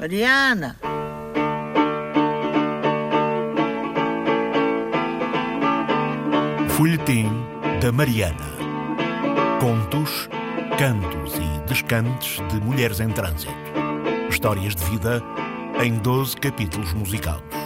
[0.00, 0.78] Mariana!
[6.70, 7.28] Folhetim
[7.82, 8.34] da Mariana.
[9.60, 10.26] Contos,
[10.78, 13.52] cantos e descantes de mulheres em trânsito.
[14.30, 15.22] Histórias de vida
[15.84, 17.60] em 12 capítulos musicados.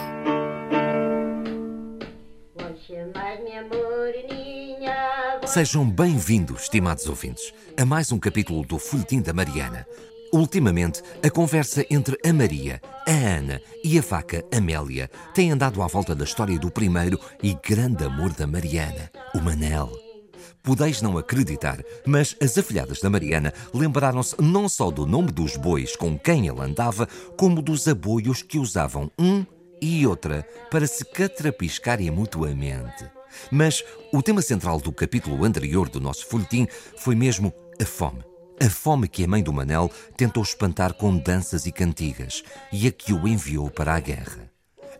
[5.47, 9.87] Sejam bem-vindos, estimados ouvintes, a mais um capítulo do Folhetim da Mariana.
[10.35, 15.87] Ultimamente, a conversa entre a Maria, a Ana e a vaca Amélia tem andado à
[15.87, 19.93] volta da história do primeiro e grande amor da Mariana, o Manel.
[20.61, 25.95] Podeis não acreditar, mas as afilhadas da Mariana lembraram-se não só do nome dos bois
[25.95, 29.47] com quem ele andava, como dos aboios que usavam um
[29.81, 33.09] e outra para se catrapiscarem mutuamente.
[33.53, 38.34] Mas o tema central do capítulo anterior do nosso folhetim foi mesmo a fome.
[38.61, 42.93] A fome que a mãe do Manel tentou espantar com danças e cantigas e a
[42.93, 44.51] que o enviou para a guerra.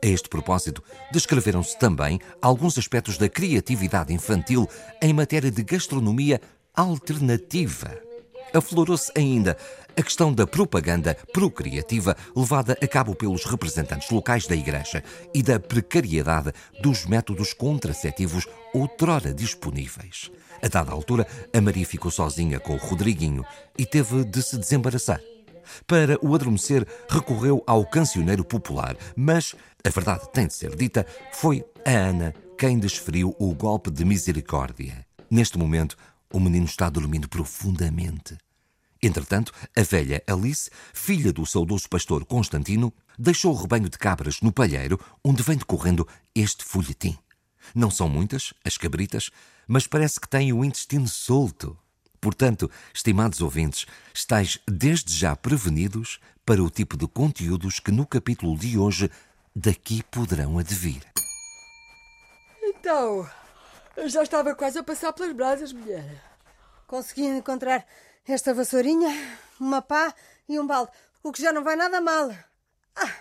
[0.03, 4.69] A este propósito, descreveram-se também alguns aspectos da criatividade infantil
[5.01, 6.41] em matéria de gastronomia
[6.75, 7.97] alternativa.
[8.55, 9.57] Aflorou-se ainda
[9.97, 15.03] a questão da propaganda procriativa levada a cabo pelos representantes locais da Igreja
[15.35, 20.31] e da precariedade dos métodos contraceptivos outrora disponíveis.
[20.63, 23.45] A dada altura, a Maria ficou sozinha com o Rodriguinho
[23.77, 25.21] e teve de se desembaraçar.
[25.87, 31.65] Para o adormecer, recorreu ao cancioneiro popular, mas, a verdade tem de ser dita, foi
[31.85, 35.05] a Ana quem desferiu o golpe de misericórdia.
[35.31, 35.97] Neste momento,
[36.35, 38.37] o menino está dormindo profundamente.
[39.01, 44.53] Entretanto, a velha Alice, filha do saudoso pastor Constantino, deixou o rebanho de cabras no
[44.53, 47.17] palheiro onde vem decorrendo este folhetim.
[47.73, 49.31] Não são muitas, as cabritas,
[49.69, 51.79] mas parece que têm o intestino solto.
[52.21, 58.59] Portanto, estimados ouvintes, estáis desde já prevenidos para o tipo de conteúdos que no capítulo
[58.59, 59.09] de hoje
[59.55, 61.03] daqui poderão advir.
[62.61, 63.25] Então,
[64.07, 66.34] já estava quase a passar pelas brasas, mulher.
[66.87, 67.87] Consegui encontrar
[68.27, 69.11] esta vassourinha,
[69.61, 70.15] uma pá
[70.49, 72.31] e um balde, o que já não vai nada mal.
[72.95, 73.13] Ah,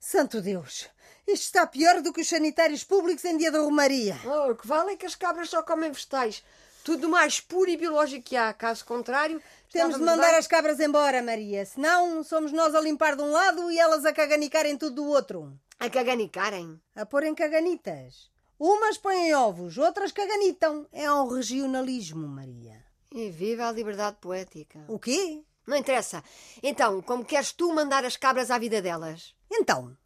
[0.00, 0.88] santo Deus!
[1.26, 4.14] Isto está pior do que os sanitários públicos em dia da Romaria.
[4.26, 6.42] Oh, o que vale é que as cabras só comem vegetais.
[6.84, 8.52] Tudo mais puro e biológico que há.
[8.52, 9.40] Caso contrário,
[9.72, 11.64] Temos de mandar bem- as cabras embora, Maria.
[11.64, 15.58] Senão somos nós a limpar de um lado e elas a caganicarem tudo do outro.
[15.80, 16.78] a caganicarem.
[16.94, 18.30] A porem caganitas.
[18.58, 20.86] Umas põem ovos, outras caganitam.
[20.92, 22.83] É um regionalismo, Maria.
[23.14, 24.84] E viva a liberdade poética.
[24.88, 25.44] O quê?
[25.64, 26.22] Não interessa.
[26.60, 29.32] Então, como queres tu mandar as cabras à vida delas?
[29.48, 29.96] Então,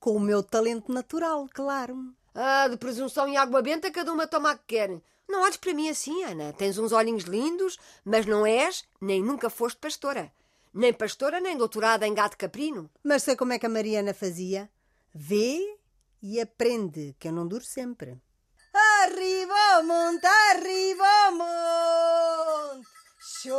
[0.00, 1.96] com o meu talento natural, claro.
[2.34, 5.00] Ah, de presunção e água benta, cada uma toma a que quer.
[5.28, 6.52] Não olhes para mim assim, Ana.
[6.52, 10.32] Tens uns olhinhos lindos, mas não és, nem nunca foste pastora.
[10.74, 12.90] Nem pastora, nem doutorada em gato caprino.
[13.02, 14.68] Mas sei como é que a Mariana fazia.
[15.14, 15.78] Vê
[16.20, 18.20] e aprende, que eu não duro sempre.
[18.74, 19.82] Arriba ao
[23.42, 23.52] Show!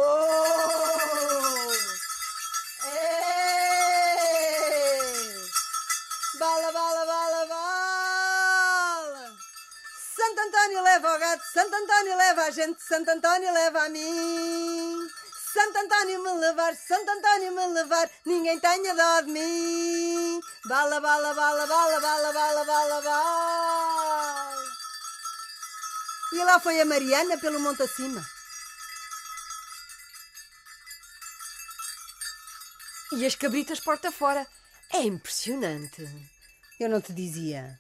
[2.84, 3.38] Ei!
[6.40, 9.38] Bala, bala, bala, bala!
[10.16, 15.08] Santo António leva o gato, Santo António leva a gente, Santo António leva a mim.
[15.54, 20.42] Santo António me levar, Santo António me levar, ninguém tenha dó de mim.
[20.66, 24.56] Bala, bala, bala, bala, bala, bala, bala, bala.
[26.34, 28.37] E lá foi a Mariana pelo monte acima.
[33.18, 34.46] E as cabritas porta fora.
[34.94, 36.08] É impressionante.
[36.80, 37.80] Eu não te dizia.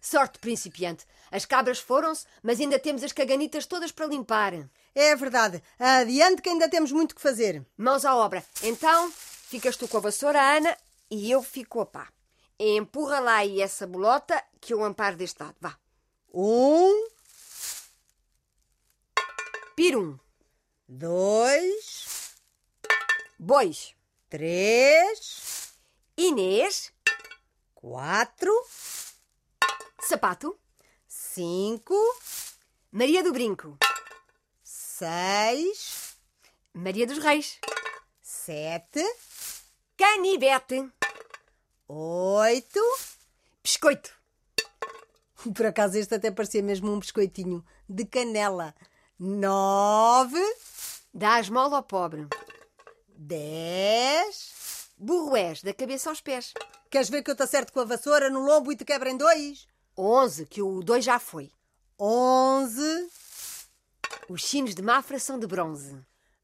[0.00, 1.04] Sorte principiante.
[1.32, 4.52] As cabras foram-se, mas ainda temos as caganitas todas para limpar.
[4.94, 5.60] É verdade.
[5.80, 7.66] Adiante que ainda temos muito que fazer.
[7.76, 8.44] Mãos à obra.
[8.62, 10.76] Então, ficas tu com a vassoura, Ana,
[11.10, 12.08] e eu fico com a pá.
[12.56, 15.56] Empurra lá aí essa bolota que eu amparo deste lado.
[15.60, 15.76] Vá.
[16.32, 17.08] Um,
[19.74, 20.16] Pirum.
[20.88, 22.36] dois,
[23.36, 23.92] Bois.
[24.32, 25.74] Três,
[26.16, 26.90] Inês.
[27.74, 28.50] quatro,
[30.00, 30.58] Sapato.
[31.06, 31.94] cinco,
[32.90, 33.76] Maria do Brinco.
[34.64, 36.16] seis,
[36.72, 37.58] Maria dos Reis.
[38.22, 39.04] sete,
[39.98, 40.90] Canivete.
[41.86, 42.80] oito.
[43.62, 44.14] Biscoito.
[45.54, 48.74] Por acaso este até parecia mesmo um biscoitinho de canela.
[49.18, 50.42] Nove,
[51.12, 52.26] Dá esmola ao pobre.
[53.22, 54.88] Dez.
[54.98, 56.52] Burro és, da cabeça aos pés.
[56.90, 59.16] Queres ver que eu te acerto com a vassoura no lombo e te quebro em
[59.16, 59.66] dois?
[59.96, 61.50] Onze, que o dois já foi.
[61.98, 63.08] Onze,
[64.28, 65.96] Os sinos de Mafra são de bronze.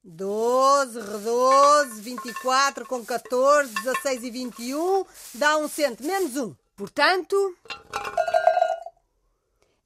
[0.04, 5.04] 12, redoze, 24 com 14, 16 e 21,
[5.34, 6.54] dá um cento, menos um.
[6.76, 7.56] Portanto,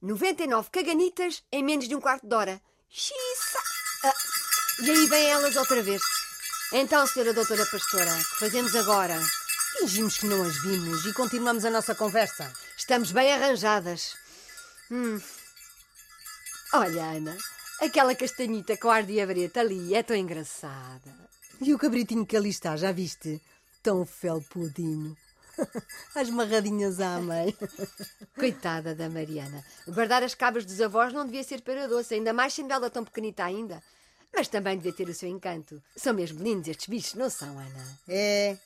[0.01, 2.63] 99 caganitas em menos de um quarto de hora.
[2.89, 3.59] Xiça!
[4.05, 4.15] Ah,
[4.83, 6.03] e aí vêm elas outra vez.
[6.75, 9.21] Então, senhora doutora pastora, que fazemos agora?
[9.79, 12.51] Fingimos que não as vimos e continuamos a nossa conversa.
[12.79, 14.17] Estamos bem arranjadas.
[14.91, 15.21] Hum.
[16.73, 17.37] Olha, Ana,
[17.79, 21.15] aquela castanhita com ar de abreta ali é tão engraçada.
[21.61, 23.39] E o cabritinho que ali está, já viste?
[23.83, 25.15] Tão felpudinho.
[26.17, 27.55] As marradinhas à mãe.
[28.35, 29.63] Coitada da Mariana.
[29.89, 33.05] Guardar as cabras dos avós não devia ser para doce, ainda mais sendo ela tão
[33.05, 33.83] pequenita ainda.
[34.33, 35.83] Mas também devia ter o seu encanto.
[35.97, 37.99] São mesmo lindos estes bichos, não são, Ana?
[38.09, 38.57] É.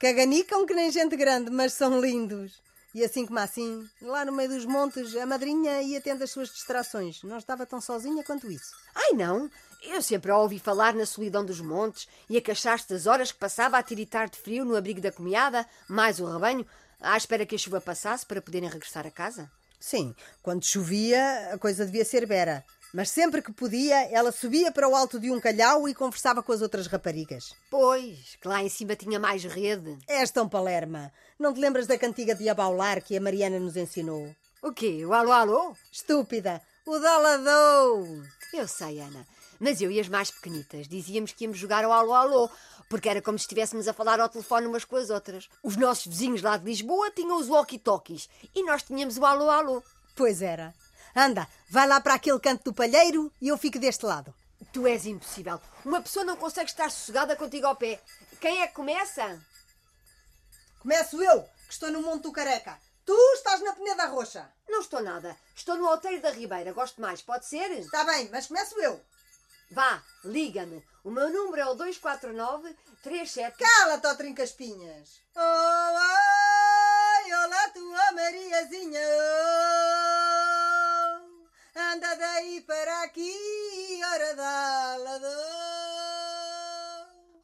[0.00, 2.60] Caganicam que nem gente grande, mas são lindos.
[2.94, 6.50] E assim como assim, lá no meio dos montes, a madrinha ia tendo as suas
[6.50, 7.22] distrações.
[7.22, 8.74] Não estava tão sozinha quanto isso.
[8.94, 9.50] Ai, não!
[9.82, 13.38] Eu sempre a ouvi falar na solidão dos montes e a queixar-se das horas que
[13.38, 16.66] passava a tiritar de frio no abrigo da comiada, mais o rebanho,
[17.00, 19.50] à espera que a chuva passasse para poderem regressar a casa.
[19.80, 22.64] Sim, quando chovia, a coisa devia ser vera.
[22.92, 26.52] Mas sempre que podia, ela subia para o alto de um calhau e conversava com
[26.52, 27.54] as outras raparigas.
[27.70, 29.96] Pois, que lá em cima tinha mais rede.
[30.06, 31.10] És tão palerma.
[31.38, 34.34] Não te lembras da cantiga de abaular que a Mariana nos ensinou?
[34.60, 35.06] O quê?
[35.06, 35.76] O alô alô?
[35.90, 36.60] Estúpida!
[36.84, 38.22] O Daladou!
[38.52, 39.26] Eu sei, Ana.
[39.58, 42.50] Mas eu e as mais pequenitas dizíamos que íamos jogar ao alô alô,
[42.90, 45.48] porque era como se estivéssemos a falar ao telefone umas com as outras.
[45.62, 49.82] Os nossos vizinhos lá de Lisboa tinham os walkie-talkies e nós tínhamos o alô alô.
[50.14, 50.74] Pois era.
[51.14, 54.34] Anda, vai lá para aquele canto do palheiro e eu fico deste lado.
[54.72, 55.60] Tu és impossível.
[55.84, 58.00] Uma pessoa não consegue estar sossegada contigo ao pé.
[58.40, 59.40] Quem é que começa?
[60.80, 62.78] Começo eu, que estou no Monte do Careca.
[63.04, 64.50] Tu estás na Peneda Roxa.
[64.68, 65.36] Não estou nada.
[65.54, 66.72] Estou no Alteiro da Ribeira.
[66.72, 67.20] Gosto mais.
[67.20, 67.70] Pode ser?
[67.72, 69.00] Está bem, mas começo eu.
[69.70, 70.84] Vá, liga-me.
[71.04, 73.56] O meu número é o 249 37.
[73.58, 75.20] Cala-te, ó Trincaspinhas.
[75.34, 79.00] Oh, ai, olá, tua Mariazinha.
[79.00, 79.81] Oh,
[81.74, 85.32] anda daí para aqui, hora da lador.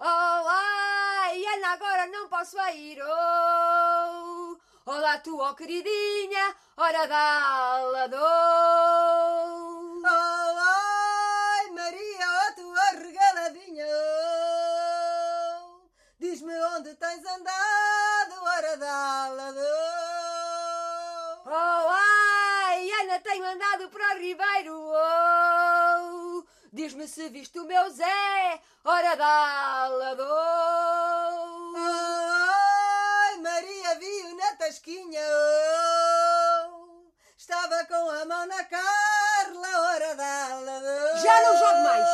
[0.00, 2.98] Oh, ai, Ana, agora não posso ir.
[3.02, 8.18] Oh, olá, tu, oh, queridinha, hora da lador.
[10.04, 13.86] Oh, ai, Maria, ó tua regaladinha.
[13.86, 15.80] Oh,
[16.18, 19.67] Diz-me onde tens andado, hora da lador.
[23.20, 24.74] Tenho andado para o Ribeiro.
[24.74, 31.76] Oh, diz-me se viste o meu Zé, hora da lador.
[31.76, 35.20] Ai, Maria viu na tasquinha.
[36.70, 36.88] oh,
[37.36, 41.18] Estava com a mão na Carla, hora da lador.
[41.22, 42.08] Já não jogo mais.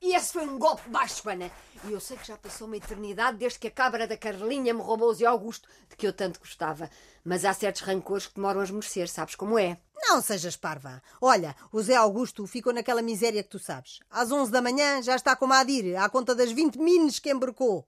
[0.00, 1.50] E esse foi um golpe baixo, Ana.
[1.84, 4.80] E eu sei que já passou uma eternidade desde que a cabra da Carlinha me
[4.80, 6.90] roubou o Zé Augusto, de que eu tanto gostava.
[7.24, 9.78] Mas há certos rancores que demoram a esmorecer, sabes como é?
[9.94, 11.02] Não sejas parva.
[11.20, 14.00] Olha, o Zé Augusto ficou naquela miséria que tu sabes.
[14.10, 17.30] Às 11 da manhã já está como a Adir, à conta das 20 mines que
[17.30, 17.86] embarcou.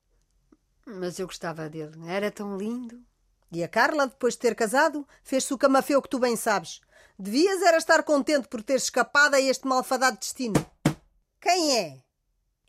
[0.87, 1.99] Mas eu gostava dele.
[2.07, 3.01] Era tão lindo.
[3.53, 6.81] E a Carla, depois de ter casado, fez-se o camafeu que tu bem sabes.
[7.19, 10.55] Devias era estar contente por ter escapado a este malfadado destino.
[11.41, 12.10] Quem é?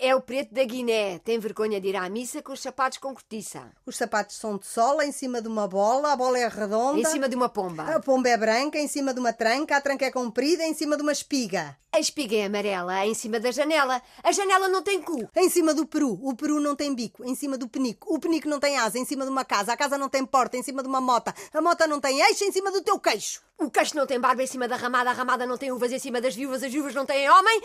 [0.03, 1.19] É o preto da Guiné.
[1.19, 3.71] Tem vergonha de ir à missa com os sapatos com cortiça.
[3.85, 6.99] Os sapatos são de sola em cima de uma bola, a bola é redonda.
[6.99, 7.83] Em cima de uma pomba.
[7.83, 10.97] A pomba é branca em cima de uma tranca, a tranca é comprida em cima
[10.97, 11.78] de uma espiga.
[11.92, 14.02] A espiga é amarela em cima da janela.
[14.23, 15.30] A janela não tem cu.
[15.35, 17.23] Em cima do peru, o peru não tem bico.
[17.23, 18.97] Em cima do penico, o penico não tem asa.
[18.97, 20.57] Em cima de uma casa, a casa não tem porta.
[20.57, 22.44] Em cima de uma mota, a mota não tem eixo.
[22.44, 23.42] Em cima do teu queixo.
[23.59, 25.11] O queixo não tem barba em cima da ramada.
[25.11, 26.64] A ramada não tem uvas em cima das viúvas.
[26.64, 27.61] As viúvas não têm homem.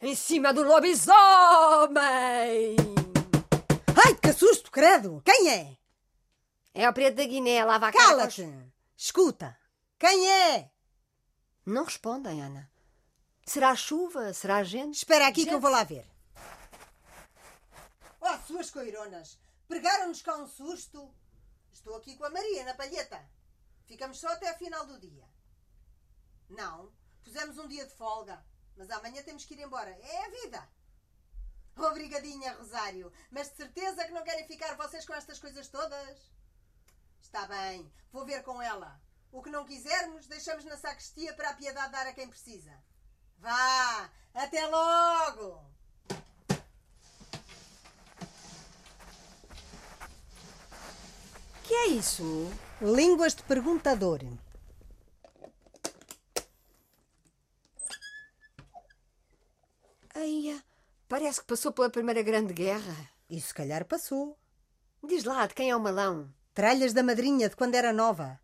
[0.00, 1.16] Em cima do lobisomem.
[4.04, 5.20] Ai, que susto, credo!
[5.24, 5.76] Quem é?
[6.72, 7.64] É o preto da Guiné.
[7.64, 8.46] Lava a Cala-te!
[8.96, 9.58] Escuta!
[9.98, 10.70] Quem é?
[11.64, 12.70] Não respondem, Ana.
[13.44, 14.32] Será chuva?
[14.32, 14.94] Será gente?
[14.94, 15.54] Espera aqui que Gente.
[15.54, 16.06] eu vou lá ver.
[18.20, 19.36] Oh, suas coironas!
[19.66, 21.12] Pregaram-nos cá um susto.
[21.72, 23.20] Estou aqui com a Maria na palheta.
[23.86, 25.24] Ficamos só até a final do dia.
[26.48, 26.92] Não,
[27.24, 28.44] pusemos um dia de folga.
[28.76, 29.90] Mas amanhã temos que ir embora.
[29.90, 30.68] É a vida.
[31.76, 33.12] Obrigadinha, Rosário.
[33.30, 36.32] Mas de certeza que não querem ficar vocês com estas coisas todas?
[37.20, 38.98] Está bem, vou ver com ela.
[39.30, 42.72] O que não quisermos, deixamos na sacristia para a piedade dar a quem precisa.
[43.38, 45.76] Vá, até logo!
[51.64, 52.50] Que é isso?
[52.80, 54.20] Línguas de perguntador.
[60.14, 60.62] Ai,
[61.18, 62.94] parece que passou pela Primeira Grande Guerra.
[63.30, 64.36] E se calhar passou.
[65.02, 66.28] Diz lá, de quem é o malão?
[66.52, 68.38] Tralhas da madrinha de quando era nova.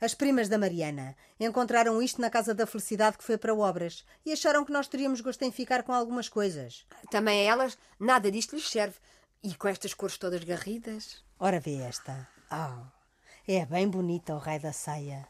[0.00, 4.32] As primas da Mariana encontraram isto na Casa da Felicidade que foi para obras e
[4.32, 6.84] acharam que nós teríamos gosto em ficar com algumas coisas.
[7.12, 8.96] Também a elas, nada disto lhes serve.
[9.40, 11.22] E com estas cores todas garridas.
[11.38, 12.26] Ora, vê esta.
[12.50, 12.88] Oh,
[13.46, 15.28] é bem bonita o raio da saia.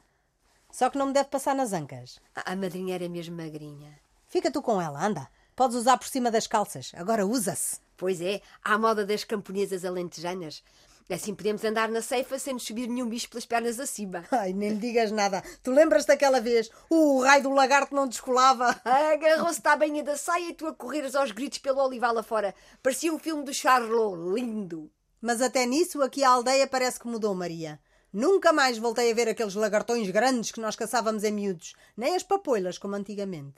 [0.73, 2.19] Só que não me deve passar nas ancas.
[2.35, 4.01] A a madrinha era mesmo magrinha.
[4.27, 5.29] Fica tu com ela, anda.
[5.57, 6.93] Podes usar por cima das calças.
[6.95, 7.79] Agora usa-se.
[7.97, 10.63] Pois é, à moda das camponesas alentejanas.
[11.09, 14.27] Assim podemos andar na ceifa sem nos subir nenhum bicho pelas pernas acima.
[14.31, 15.43] Ai, nem me digas nada.
[15.63, 16.71] Tu lembras daquela vez?
[16.91, 18.79] O raio do lagarto não descolava.
[18.85, 22.55] Agarrou-se à bainha da saia e tu a correres aos gritos pelo olival lá fora.
[22.83, 24.91] Parecia o filme do Charlot, lindo.
[25.23, 27.81] Mas até nisso, aqui a aldeia parece que mudou, Maria.
[28.13, 32.23] Nunca mais voltei a ver aqueles lagartões grandes que nós caçávamos em miúdos, nem as
[32.23, 33.55] papoilas como antigamente.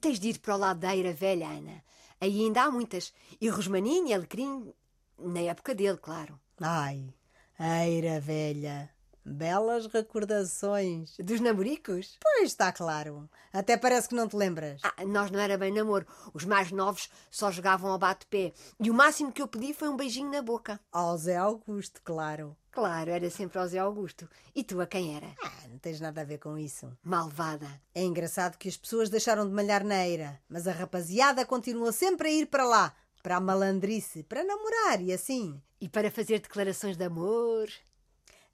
[0.00, 1.82] Tens de ir para o lado da Eira Velha, Ana.
[2.20, 3.12] Aí ainda há muitas.
[3.40, 4.72] E Rosmaninho e Alecrim,
[5.18, 6.38] na época dele, claro.
[6.60, 7.14] Ai,
[7.58, 8.90] eira velha.
[9.24, 11.14] Belas recordações.
[11.18, 12.18] Dos namoricos?
[12.22, 13.28] Pois está claro.
[13.52, 14.80] Até parece que não te lembras.
[14.82, 16.06] Ah, nós não era bem namoro.
[16.34, 18.52] Os mais novos só jogavam ao bate-pé.
[18.78, 20.80] E o máximo que eu pedi foi um beijinho na boca.
[20.90, 22.56] Ao Zé Augusto, claro.
[22.70, 24.28] Claro, era sempre ao Zé Augusto.
[24.54, 25.34] E tu a quem era?
[25.42, 26.96] Ah, não tens nada a ver com isso.
[27.02, 27.68] Malvada.
[27.94, 32.28] É engraçado que as pessoas deixaram de malhar na eira, mas a rapaziada continua sempre
[32.28, 35.60] a ir para lá, para a malandrice, para namorar e assim.
[35.80, 37.68] E para fazer declarações de amor?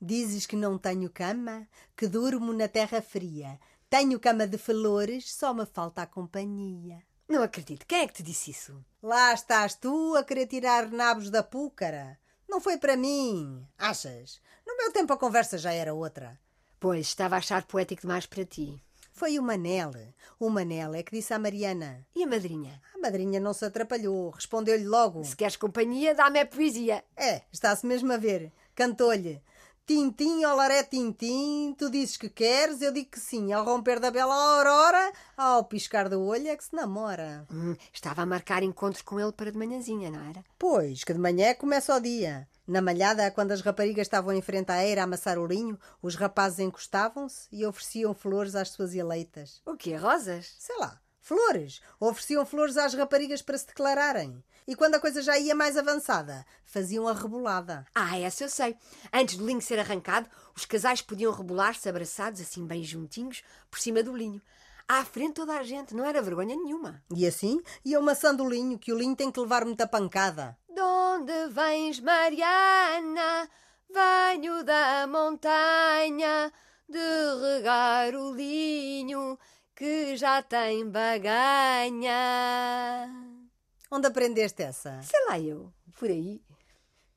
[0.01, 3.59] Dizes que não tenho cama, que durmo na terra fria.
[3.91, 7.03] Tenho cama de flores, só me falta a companhia.
[7.29, 7.87] Não acredito.
[7.87, 8.85] Quem é que te disse isso?
[9.03, 12.19] Lá estás tu a querer tirar nabos da púcara.
[12.49, 14.41] Não foi para mim, achas?
[14.67, 16.39] No meu tempo a conversa já era outra.
[16.79, 18.83] Pois, estava a achar poético demais para ti.
[19.13, 19.93] Foi o Manel.
[20.39, 22.07] O Manel é que disse à Mariana.
[22.15, 22.81] E a madrinha?
[22.95, 25.25] A madrinha não se atrapalhou, respondeu-lhe logo.
[25.25, 27.03] Se queres companhia, dá-me a poesia.
[27.17, 28.53] É, está-se mesmo a ver.
[28.75, 29.43] Cantou-lhe.
[29.87, 33.53] Tintim, olaré, tintim, tu dizes que queres, eu digo que sim.
[33.53, 37.47] Ao romper da bela aurora, ao piscar do olho é que se namora.
[37.49, 40.45] Hum, estava a marcar encontros com ele para de manhãzinha, não era?
[40.59, 42.49] Pois, que de manhã começa o dia.
[42.67, 46.17] Na malhada, quando as raparigas estavam em frente à eira a amassar o linho, os
[46.17, 49.63] rapazes encostavam-se e ofereciam flores às suas eleitas.
[49.65, 49.95] O quê?
[49.95, 50.53] Rosas?
[50.59, 51.81] Sei lá, flores.
[52.01, 54.43] Ofereciam flores às raparigas para se declararem.
[54.67, 57.87] E quando a coisa já ia mais avançada, faziam a rebolada.
[57.95, 58.77] Ah, essa eu sei.
[59.13, 64.03] Antes do linho ser arrancado, os casais podiam rebolar-se abraçados, assim bem juntinhos, por cima
[64.03, 64.43] do linho.
[64.89, 67.03] À frente toda a gente, não era vergonha nenhuma.
[67.15, 70.57] E assim iam maçando o linho, que o linho tem que levar muita pancada.
[70.69, 73.49] De onde vens, Mariana?
[73.89, 76.53] Venho da montanha
[76.89, 76.99] de
[77.41, 79.39] regar o linho
[79.75, 82.17] que já tem baganha.
[83.91, 85.01] Onde aprendeste essa?
[85.03, 86.41] Sei lá eu, por aí.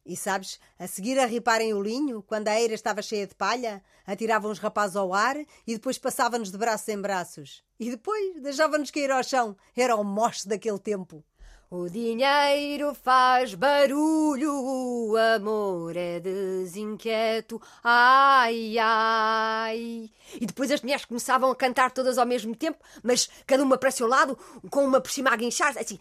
[0.05, 3.83] E sabes, a seguir a riparem o linho, quando a eira estava cheia de palha,
[4.05, 7.63] atiravam os rapazes ao ar e depois passavam-nos de braços em braços.
[7.79, 9.55] E depois deixavam-nos cair ao chão.
[9.75, 11.23] Era o moche daquele tempo.
[11.71, 20.09] O dinheiro faz barulho, o amor é desinquieto, ai, ai.
[20.33, 23.89] E depois as mulheres começavam a cantar todas ao mesmo tempo, mas cada uma para
[23.89, 24.35] o seu lado,
[24.71, 25.99] com uma por cima a guinchar assim.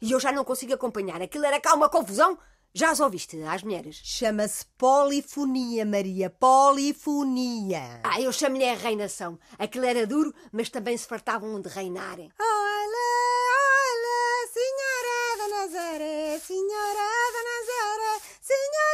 [0.00, 1.22] E eu já não consigo acompanhar.
[1.22, 2.36] Aquilo era cá uma confusão.
[2.74, 4.00] Já as ouviste, às mulheres?
[4.02, 6.30] Chama-se polifonia, Maria.
[6.30, 8.00] Polifonia.
[8.02, 9.38] Ah, eu chamo-lhe a reinação.
[9.58, 12.18] Aquilo era duro, mas também se fartavam de reinar.
[12.18, 12.32] Olha,
[13.60, 18.91] olha, senhora da Nazaré, senhora da Nazaré, senhora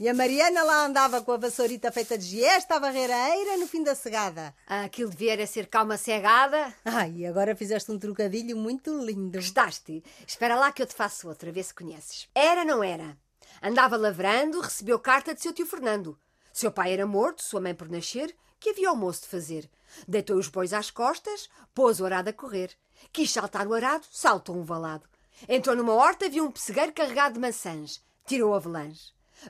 [0.00, 3.56] E a Mariana lá andava com a vassourita feita de giesta a varrer a eira
[3.56, 4.52] no fim da cegada.
[4.66, 6.74] Ah, aquilo devia era ser calma cegada.
[6.84, 9.38] Ai, agora fizeste um trocadilho muito lindo.
[9.38, 10.02] Gostaste?
[10.26, 12.28] Espera lá que eu te faço outra, vê se conheces.
[12.34, 13.16] Era, não era?
[13.62, 16.18] Andava lavrando, recebeu carta de seu tio Fernando.
[16.52, 18.34] Seu pai era morto, sua mãe por nascer.
[18.58, 19.70] Que havia o moço de fazer?
[20.08, 22.72] Deitou os bois às costas, pôs o arado a correr.
[23.12, 25.06] Quis saltar o arado, saltou um valado.
[25.48, 28.02] Entrou numa horta, viu um pessegueiro carregado de maçãs.
[28.26, 28.60] Tirou a.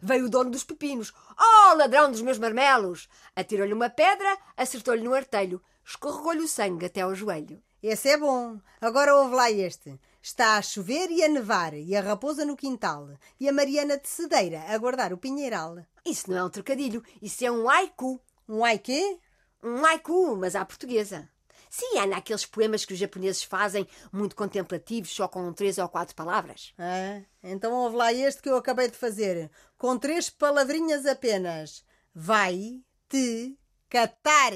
[0.03, 1.12] Veio o dono dos pepinos.
[1.38, 3.09] Oh, ladrão dos meus marmelos!
[3.35, 5.62] Atirou-lhe uma pedra, acertou-lhe no artelho.
[5.85, 7.62] Escorregou-lhe o sangue até ao joelho.
[7.83, 8.59] Esse é bom.
[8.81, 10.00] Agora ouve lá este.
[10.23, 14.09] Está a chover e a nevar, e a raposa no quintal, e a Mariana de
[14.09, 15.76] Cedeira a guardar o pinheiral.
[16.03, 18.19] Isso não é um trocadilho, isso é um haiku.
[18.49, 19.19] Um ai quê?
[19.62, 21.29] Um haiku, mas à portuguesa.
[21.76, 26.14] Sim, Ana, aqueles poemas que os japoneses fazem, muito contemplativos, só com três ou quatro
[26.14, 26.73] palavras.
[26.78, 31.85] Ah, então ouve lá este que eu acabei de fazer, com três palavrinhas apenas.
[32.14, 34.52] Vai te catar.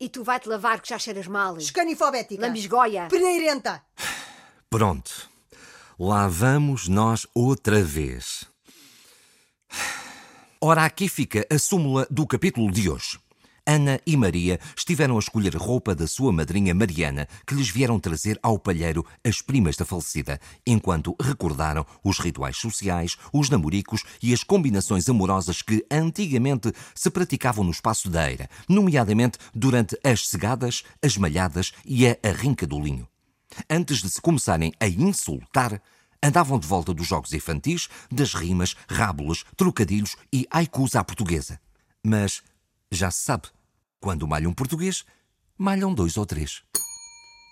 [0.00, 1.58] E tu vai-te lavar que já cheiras mal.
[1.58, 2.46] Escanifobética.
[2.46, 3.08] Lambisgoia.
[3.10, 3.84] Peneirenta.
[4.70, 5.28] Pronto.
[5.98, 8.46] Lá vamos nós outra vez.
[10.58, 13.18] Ora, aqui fica a súmula do capítulo de hoje.
[13.66, 18.38] Ana e Maria estiveram a escolher roupa da sua madrinha Mariana, que lhes vieram trazer
[18.42, 24.44] ao palheiro as primas da falecida, enquanto recordaram os rituais sociais, os namoricos e as
[24.44, 31.16] combinações amorosas que antigamente se praticavam no espaço da eira, nomeadamente durante as cegadas, as
[31.16, 33.08] malhadas e a arrinca do linho.
[33.70, 35.80] Antes de se começarem a insultar,
[36.22, 41.58] andavam de volta dos jogos infantis, das rimas, rábulas, trocadilhos e haikus à portuguesa.
[42.02, 42.42] Mas
[42.94, 43.48] já se sabe,
[44.00, 45.04] quando malha um português,
[45.56, 46.62] malham dois ou três.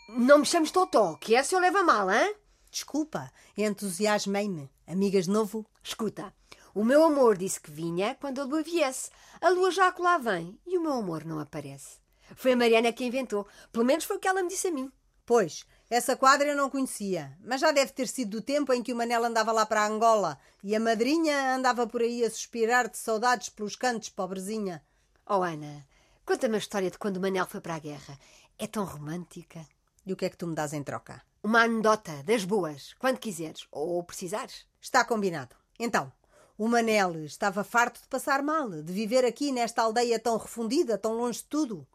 [0.08, 2.28] Não me chames Totó, que essa eu levo a mal, hã?
[2.70, 4.70] Desculpa, entusiasmei-me.
[4.87, 5.66] Amigas de novo?
[5.82, 6.32] Escuta,
[6.75, 9.11] o meu amor disse que vinha quando a lua viesse.
[9.40, 11.99] A lua já lá vem e o meu amor não aparece.
[12.34, 13.46] Foi a Mariana que inventou.
[13.70, 14.90] Pelo menos foi o que ela me disse a mim.
[15.26, 18.92] Pois, essa quadra eu não conhecia, mas já deve ter sido do tempo em que
[18.92, 22.96] o Manel andava lá para Angola e a madrinha andava por aí a suspirar de
[22.96, 24.82] saudades pelos cantos, pobrezinha.
[25.25, 25.87] Oh, Ana,
[26.26, 28.19] conta-me a história de quando o Manel foi para a guerra.
[28.59, 29.64] É tão romântica.
[30.05, 31.23] E o que é que tu me dás em troca?
[31.43, 34.67] Uma anedota das boas, quando quiseres ou precisares.
[34.81, 35.55] Está combinado.
[35.79, 36.12] Então,
[36.59, 41.12] o Manel estava farto de passar mal, de viver aqui nesta aldeia tão refundida, tão
[41.14, 41.87] longe de tudo.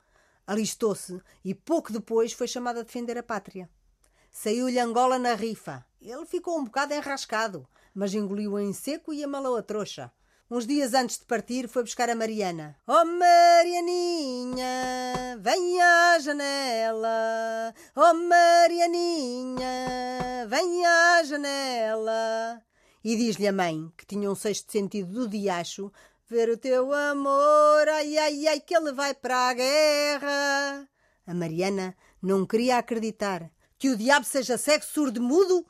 [0.45, 3.69] Alistou-se e pouco depois foi chamado a defender a pátria.
[4.31, 5.85] Saiu-lhe Angola na rifa.
[6.01, 10.11] Ele ficou um bocado enrascado, mas engoliu em seco e amalou a trouxa.
[10.49, 12.77] Uns dias antes de partir, foi buscar a Mariana.
[12.87, 14.65] Oh, Marianinha,
[15.41, 17.73] vem à janela.
[17.93, 19.67] Oh, Marianinha,
[20.47, 22.63] vem à janela.
[23.03, 25.91] E diz-lhe a mãe, que tinha um sexto sentido do diacho,
[26.29, 30.87] ver o teu amor, ai, ai, ai, que ele vai para a guerra.
[31.25, 35.65] A Mariana não queria acreditar que o diabo seja cego, surdo, mudo,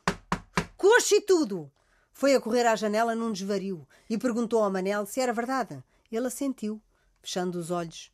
[0.78, 1.72] coxo e tudo.
[2.18, 5.84] Foi a correr à janela num desvario e perguntou ao Manel se era verdade.
[6.12, 6.82] Ele assentiu,
[7.22, 8.12] fechando os olhos.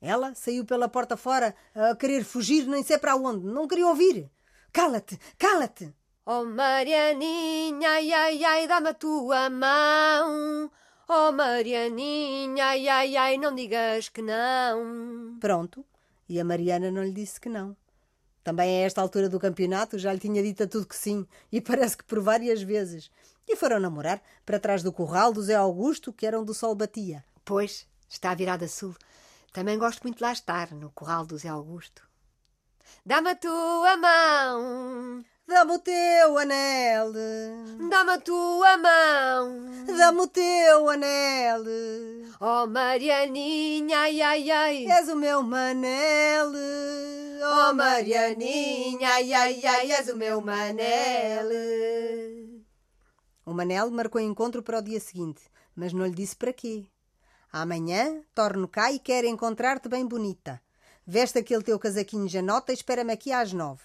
[0.00, 3.44] Ela saiu pela porta fora a querer fugir, nem sei para onde.
[3.44, 4.30] Não queria ouvir.
[4.72, 5.94] Cala-te, cala-te!
[6.24, 10.70] Oh Marianinha, ai, ai, ai, dá-me a tua mão.
[11.06, 15.36] Oh Marianinha, ai, ai, ai, não digas que não.
[15.38, 15.84] Pronto.
[16.26, 17.76] E a Mariana não lhe disse que não.
[18.46, 21.60] Também a esta altura do campeonato já lhe tinha dito a tudo que sim, e
[21.60, 23.10] parece que por várias vezes.
[23.44, 26.72] E foram namorar para trás do curral do Zé Augusto, que era onde o sol
[26.72, 27.24] batia.
[27.44, 28.94] Pois, está virado a sul.
[29.52, 32.04] Também gosto muito de lá estar, no curral do Zé Augusto.
[33.04, 35.24] Dá-me a tua mão.
[35.46, 37.12] Dá-me o teu anel.
[37.88, 39.66] Dá-me a tua mão.
[39.86, 41.64] Dá-me o teu anel.
[42.40, 44.86] Oh Marianinha, ai, ai, ai.
[44.90, 46.52] És o meu manel.
[47.42, 51.48] Oh Marianinha, ai, ai, ai, és o meu Manel.
[53.44, 55.42] O Manel marcou encontro para o dia seguinte,
[55.74, 56.86] mas não lhe disse para quê.
[57.52, 60.60] Amanhã torno cá e quero encontrar-te bem bonita.
[61.06, 63.82] Veste aquele teu casaquinho janota e espera-me aqui às nove.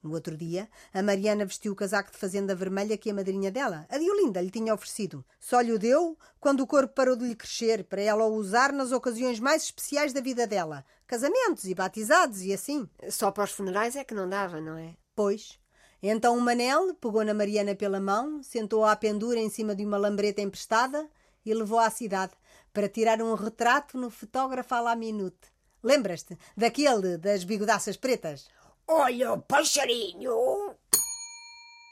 [0.00, 3.86] No outro dia, a Mariana vestiu o casaco de fazenda vermelha que a madrinha dela,
[3.88, 5.24] a Diolinda, lhe tinha oferecido.
[5.40, 8.70] Só lhe o deu quando o corpo parou de lhe crescer, para ela o usar
[8.70, 10.84] nas ocasiões mais especiais da vida dela.
[11.06, 12.88] Casamentos e batizados e assim.
[13.10, 14.94] Só para os funerais é que não dava, não é?
[15.16, 15.58] Pois.
[16.00, 19.96] Então o Manel pegou na Mariana pela mão, sentou-a à pendura em cima de uma
[19.96, 21.08] lambreta emprestada
[21.44, 22.34] e levou à cidade
[22.74, 25.53] para tirar um retrato no fotógrafo à la minute.
[25.84, 28.48] Lembras-te daquele das bigodaças pretas?
[28.88, 30.74] Olha o passarinho!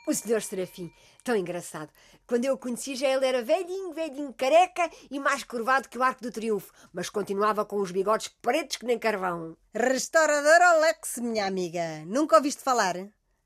[0.06, 0.90] O senhor Serafim,
[1.22, 1.92] tão engraçado.
[2.26, 6.02] Quando eu o conheci já ele era velhinho, velhinho, careca e mais curvado que o
[6.02, 9.58] Arco do Triunfo, mas continuava com os bigodes pretos que nem carvão.
[9.74, 12.02] Restaurador Alex, minha amiga.
[12.06, 12.96] Nunca ouviste falar?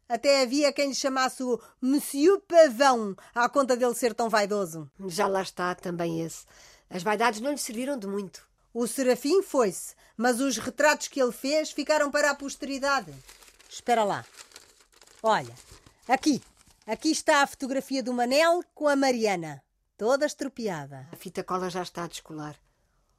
[0.08, 4.88] Até havia quem lhe chamasse o Monsieur Pavão, à conta dele ser tão vaidoso.
[5.08, 6.46] Já lá está também esse.
[6.88, 8.46] As vaidades não lhe serviram de muito.
[8.78, 13.10] O Serafim foi-se, mas os retratos que ele fez ficaram para a posteridade.
[13.70, 14.22] Espera lá.
[15.22, 15.54] Olha,
[16.06, 16.42] aqui.
[16.86, 19.62] Aqui está a fotografia do Manel com a Mariana.
[19.96, 21.08] Toda estropiada.
[21.10, 22.54] A fita cola já está a descolar.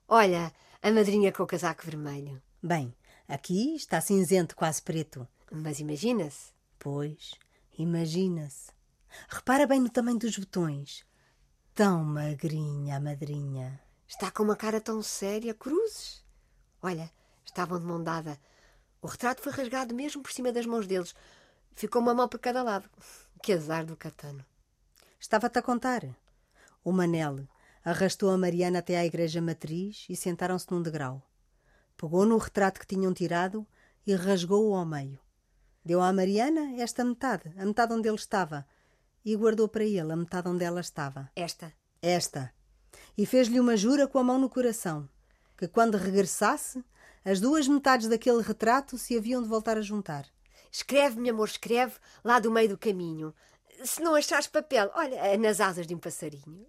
[0.08, 2.40] Olha, a madrinha com o casaco vermelho.
[2.62, 2.96] Bem,
[3.28, 5.28] aqui está cinzento, quase preto.
[5.52, 6.52] Mas imagina-se.
[6.78, 7.32] Pois,
[7.80, 8.70] imagina-se.
[9.28, 11.04] Repara bem no tamanho dos botões.
[11.74, 13.87] Tão magrinha a madrinha.
[14.08, 16.24] Está com uma cara tão séria, cruzes.
[16.82, 17.12] Olha,
[17.46, 18.40] estavam de mão dada.
[19.02, 21.14] O retrato foi rasgado mesmo por cima das mãos deles.
[21.76, 22.90] Ficou uma mão por cada lado.
[23.44, 24.46] Que azar do Catano.
[25.20, 26.04] Estava-te a contar.
[26.84, 27.48] O Manel
[27.84, 31.22] arrastou a Mariana até à igreja matriz e sentaram-se num degrau.
[31.96, 33.68] Pegou no retrato que tinham tirado
[34.06, 35.20] e rasgou-o ao meio.
[35.84, 38.66] Deu à Mariana esta metade, a metade onde ele estava,
[39.24, 41.30] e guardou para ele a metade onde ela estava.
[41.36, 41.74] Esta.
[42.02, 42.54] Esta.
[43.18, 45.10] E fez-lhe uma jura com a mão no coração,
[45.58, 46.84] que quando regressasse,
[47.26, 50.26] as duas metades daquele retrato se haviam de voltar a juntar.
[50.72, 53.34] Escreve, meu amor, escreve, lá do meio do caminho.
[53.84, 56.66] Se não achares papel, olha, nas asas de um passarinho.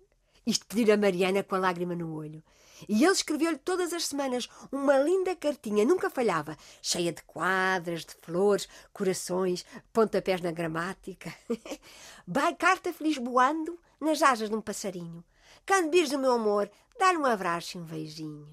[0.47, 2.43] Isto pedir a Mariana com a lágrima no olho.
[2.89, 8.15] E ele escreveu-lhe todas as semanas uma linda cartinha, nunca falhava, cheia de quadras, de
[8.23, 11.35] flores, corações, pontapés na gramática.
[12.27, 15.25] Vai carta feliz voando nas asas de um passarinho.
[15.69, 18.49] Quando vires o meu amor, dá-lhe um abraço e um beijinho.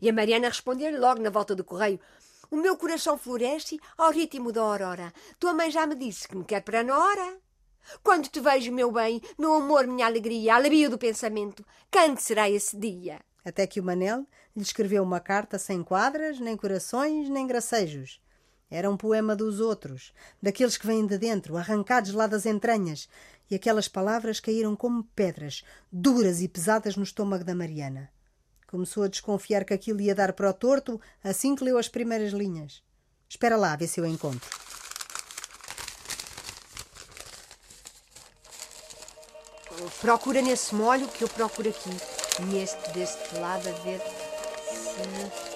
[0.00, 1.98] E a Mariana respondeu-lhe logo na volta do correio:
[2.48, 5.12] O meu coração floresce ao ritmo da aurora.
[5.40, 7.38] Tua mãe já me disse que me quer para a hora.
[8.04, 12.78] Quando te vejo, meu bem, meu amor, minha alegria, alivio do pensamento, quando será esse
[12.78, 13.20] dia?
[13.44, 18.20] Até que o Manel lhe escreveu uma carta sem quadras, nem corações, nem gracejos.
[18.70, 23.08] Era um poema dos outros, daqueles que vêm de dentro, arrancados lá das entranhas,
[23.50, 28.10] e aquelas palavras caíram como pedras, duras e pesadas no estômago da Mariana.
[28.66, 32.32] Começou a desconfiar que aquilo ia dar para o torto assim que leu as primeiras
[32.32, 32.82] linhas.
[33.28, 34.48] Espera lá, vê se eu encontro.
[40.00, 41.90] Procura nesse molho que eu procuro aqui,
[42.44, 45.53] neste deste lado, a ver se.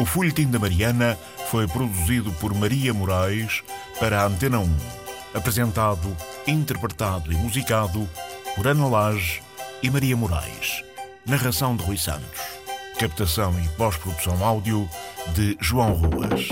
[0.00, 1.18] O Folhetim da Mariana
[1.50, 3.62] foi produzido por Maria Moraes
[3.98, 4.76] para a Antena 1.
[5.34, 6.16] Apresentado,
[6.46, 8.08] interpretado e musicado
[8.56, 9.42] por Ana Lage
[9.82, 10.82] e Maria Moraes.
[11.26, 12.40] Narração de Rui Santos.
[12.98, 14.88] Captação e pós-produção áudio
[15.34, 16.48] de João Ruas.